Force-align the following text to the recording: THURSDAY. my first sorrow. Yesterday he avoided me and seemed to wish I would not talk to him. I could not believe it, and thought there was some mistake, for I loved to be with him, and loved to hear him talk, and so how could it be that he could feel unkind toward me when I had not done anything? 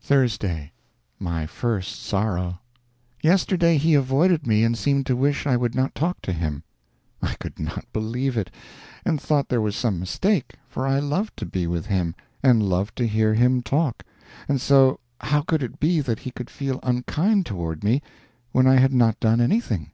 THURSDAY. 0.00 0.72
my 1.18 1.44
first 1.44 2.00
sorrow. 2.00 2.58
Yesterday 3.22 3.76
he 3.76 3.92
avoided 3.92 4.46
me 4.46 4.64
and 4.64 4.78
seemed 4.78 5.04
to 5.04 5.14
wish 5.14 5.46
I 5.46 5.58
would 5.58 5.74
not 5.74 5.94
talk 5.94 6.22
to 6.22 6.32
him. 6.32 6.62
I 7.20 7.34
could 7.34 7.60
not 7.60 7.84
believe 7.92 8.38
it, 8.38 8.50
and 9.04 9.20
thought 9.20 9.50
there 9.50 9.60
was 9.60 9.76
some 9.76 10.00
mistake, 10.00 10.54
for 10.70 10.86
I 10.86 11.00
loved 11.00 11.36
to 11.40 11.44
be 11.44 11.66
with 11.66 11.84
him, 11.84 12.14
and 12.42 12.62
loved 12.62 12.96
to 12.96 13.06
hear 13.06 13.34
him 13.34 13.60
talk, 13.60 14.04
and 14.48 14.58
so 14.58 15.00
how 15.20 15.42
could 15.42 15.62
it 15.62 15.78
be 15.78 16.00
that 16.00 16.20
he 16.20 16.30
could 16.30 16.48
feel 16.48 16.80
unkind 16.82 17.44
toward 17.44 17.84
me 17.84 18.00
when 18.52 18.66
I 18.66 18.76
had 18.76 18.94
not 18.94 19.20
done 19.20 19.38
anything? 19.38 19.90